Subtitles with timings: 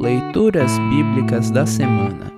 [0.00, 2.32] Leituras Bíblicas da Semana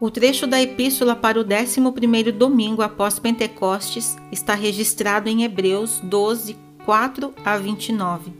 [0.00, 6.56] O trecho da epístola para o 11º domingo após Pentecostes está registrado em Hebreus 12,
[6.84, 8.32] 4 a 29.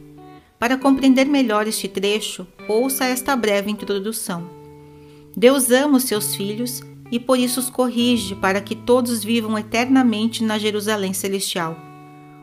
[0.57, 4.49] Para compreender melhor este trecho, ouça esta breve introdução.
[5.35, 6.81] Deus ama os seus filhos
[7.11, 11.94] e por isso os corrige para que todos vivam eternamente na Jerusalém celestial.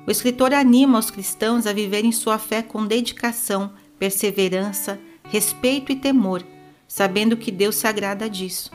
[0.06, 6.42] O escritor anima os cristãos a viverem sua fé com dedicação, perseverança, respeito e temor,
[6.88, 8.70] sabendo que Deus se agrada disso.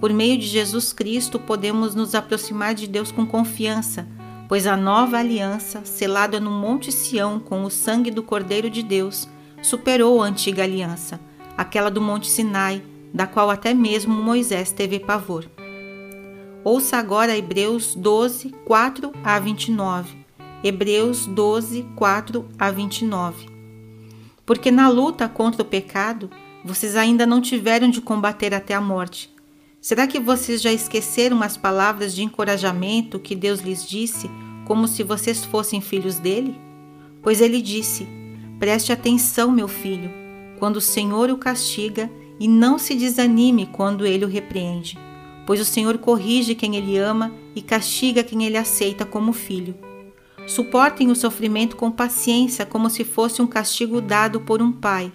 [0.00, 4.08] Por meio de Jesus Cristo, podemos nos aproximar de Deus com confiança,
[4.48, 9.28] pois a nova aliança, selada no Monte Sião com o sangue do Cordeiro de Deus,
[9.62, 11.20] superou a antiga aliança,
[11.58, 15.44] aquela do Monte Sinai, da qual até mesmo Moisés teve pavor.
[16.64, 20.23] Ouça agora Hebreus 12, 4 a 29
[20.66, 23.48] Hebreus 12, 4 a 29.
[24.46, 26.30] Porque na luta contra o pecado,
[26.64, 29.30] vocês ainda não tiveram de combater até a morte.
[29.78, 34.30] Será que vocês já esqueceram as palavras de encorajamento que Deus lhes disse,
[34.64, 36.58] como se vocês fossem filhos dele?
[37.22, 38.08] Pois ele disse:
[38.58, 40.10] Preste atenção, meu filho,
[40.58, 44.98] quando o Senhor o castiga, e não se desanime quando ele o repreende,
[45.46, 49.74] pois o Senhor corrige quem ele ama e castiga quem ele aceita como filho.
[50.46, 55.10] Suportem o sofrimento com paciência, como se fosse um castigo dado por um pai,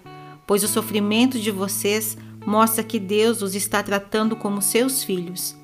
[0.46, 5.56] pois o sofrimento de vocês mostra que Deus os está tratando como seus filhos.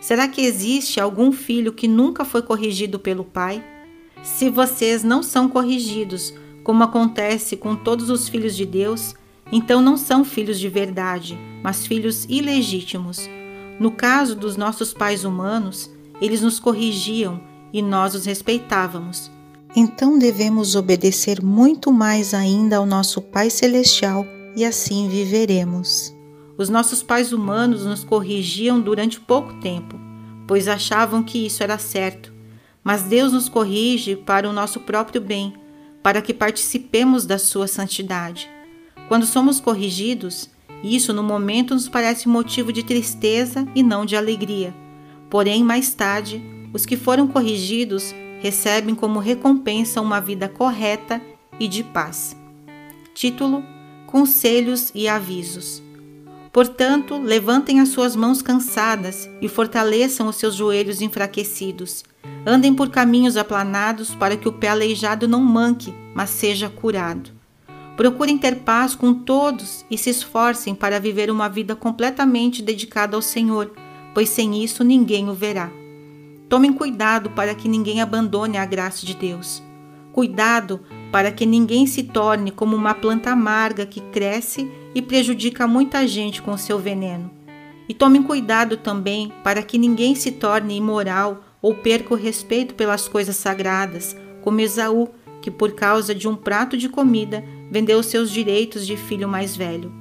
[0.00, 3.64] Será que existe algum filho que nunca foi corrigido pelo pai?
[4.22, 9.14] Se vocês não são corrigidos, como acontece com todos os filhos de Deus,
[9.52, 13.28] então não são filhos de verdade, mas filhos ilegítimos.
[13.78, 17.40] No caso dos nossos pais humanos, eles nos corrigiam
[17.74, 19.32] e nós os respeitávamos.
[19.74, 26.14] Então devemos obedecer muito mais ainda ao nosso Pai Celestial e assim viveremos.
[26.56, 29.98] Os nossos pais humanos nos corrigiam durante pouco tempo,
[30.46, 32.32] pois achavam que isso era certo.
[32.84, 35.52] Mas Deus nos corrige para o nosso próprio bem,
[36.00, 38.48] para que participemos da sua santidade.
[39.08, 40.48] Quando somos corrigidos,
[40.84, 44.72] isso no momento nos parece motivo de tristeza e não de alegria.
[45.28, 46.40] Porém, mais tarde,
[46.74, 51.22] os que foram corrigidos recebem como recompensa uma vida correta
[51.58, 52.36] e de paz.
[53.14, 53.64] Título:
[54.06, 55.80] Conselhos e avisos.
[56.52, 62.04] Portanto, levantem as suas mãos cansadas e fortaleçam os seus joelhos enfraquecidos.
[62.46, 67.30] Andem por caminhos aplanados para que o pé aleijado não manque, mas seja curado.
[67.96, 73.22] Procurem ter paz com todos e se esforcem para viver uma vida completamente dedicada ao
[73.22, 73.72] Senhor,
[74.12, 75.70] pois sem isso ninguém o verá.
[76.48, 79.62] Tomem cuidado para que ninguém abandone a graça de Deus.
[80.12, 86.06] Cuidado para que ninguém se torne como uma planta amarga que cresce e prejudica muita
[86.06, 87.30] gente com seu veneno.
[87.88, 93.08] E tomem cuidado também para que ninguém se torne imoral ou perca o respeito pelas
[93.08, 95.08] coisas sagradas, como Esaú,
[95.40, 99.92] que por causa de um prato de comida vendeu seus direitos de filho mais velho.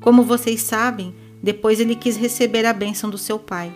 [0.00, 3.74] Como vocês sabem, depois ele quis receber a bênção do seu pai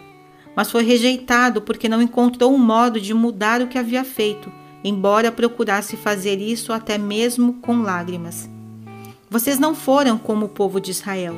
[0.57, 5.33] mas foi rejeitado porque não encontrou um modo de mudar o que havia feito, embora
[5.33, 8.49] procurasse fazer isso até mesmo com lágrimas.
[9.31, 11.35] Vocês não foram como o povo de Israel.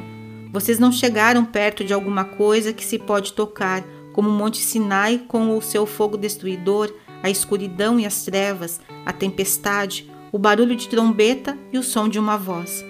[0.53, 3.82] Vocês não chegaram perto de alguma coisa que se pode tocar,
[4.12, 9.12] como o Monte Sinai com o seu fogo destruidor, a escuridão e as trevas, a
[9.12, 12.84] tempestade, o barulho de trombeta e o som de uma voz.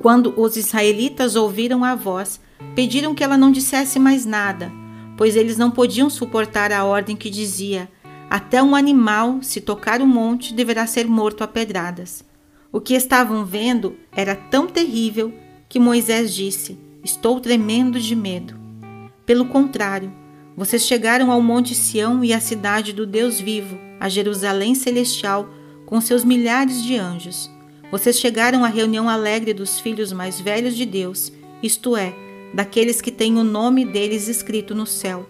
[0.00, 2.40] Quando os israelitas ouviram a voz,
[2.74, 4.72] pediram que ela não dissesse mais nada,
[5.20, 7.90] pois eles não podiam suportar a ordem que dizia:
[8.30, 12.24] Até um animal, se tocar o monte, deverá ser morto a pedradas.
[12.72, 15.30] O que estavam vendo era tão terrível
[15.68, 18.58] que Moisés disse: Estou tremendo de medo.
[19.26, 20.10] Pelo contrário,
[20.56, 25.50] vocês chegaram ao Monte Sião e à cidade do Deus vivo, a Jerusalém celestial,
[25.84, 27.50] com seus milhares de anjos.
[27.90, 31.30] Vocês chegaram à reunião alegre dos filhos mais velhos de Deus,
[31.62, 32.14] isto é,
[32.52, 35.28] daqueles que têm o nome deles escrito no céu.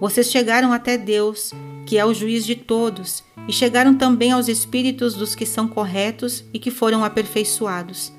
[0.00, 1.52] Vocês chegaram até Deus,
[1.86, 6.44] que é o juiz de todos, e chegaram também aos espíritos dos que são corretos
[6.52, 8.12] e que foram aperfeiçoados.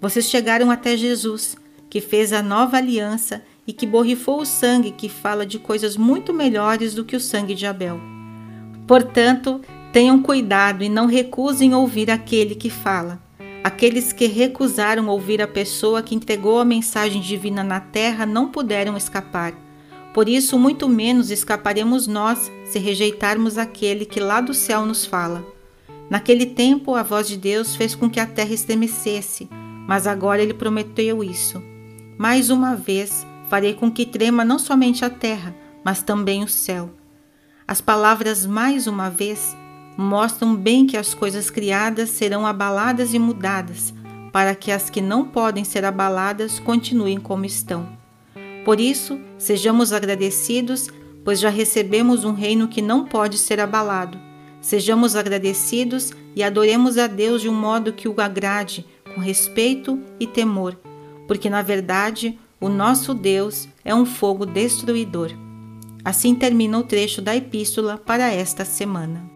[0.00, 1.56] Vocês chegaram até Jesus,
[1.90, 6.32] que fez a nova aliança e que borrifou o sangue que fala de coisas muito
[6.32, 8.00] melhores do que o sangue de Abel.
[8.86, 9.60] Portanto,
[9.92, 13.25] tenham cuidado e não recusem ouvir aquele que fala
[13.66, 18.96] Aqueles que recusaram ouvir a pessoa que entregou a mensagem divina na terra não puderam
[18.96, 19.54] escapar.
[20.14, 25.44] Por isso, muito menos escaparemos nós se rejeitarmos aquele que lá do céu nos fala.
[26.08, 29.48] Naquele tempo, a voz de Deus fez com que a terra estremecesse,
[29.88, 31.60] mas agora ele prometeu isso.
[32.16, 35.52] Mais uma vez, farei com que trema não somente a terra,
[35.84, 36.88] mas também o céu.
[37.66, 39.56] As palavras mais uma vez
[39.96, 43.94] mostram bem que as coisas criadas serão abaladas e mudadas,
[44.32, 47.88] para que as que não podem ser abaladas continuem como estão.
[48.64, 50.88] Por isso, sejamos agradecidos,
[51.24, 54.18] pois já recebemos um reino que não pode ser abalado.
[54.60, 58.84] Sejamos agradecidos e adoremos a Deus de um modo que o agrade,
[59.14, 60.78] com respeito e temor,
[61.26, 65.30] porque na verdade o nosso Deus é um fogo destruidor.
[66.04, 69.35] Assim termina o trecho da epístola para esta semana.